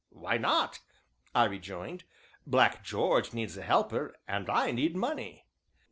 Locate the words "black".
2.47-2.83